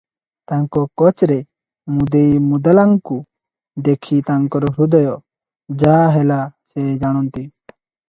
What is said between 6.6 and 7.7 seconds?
ସେ ଜାଣନ୍ତି।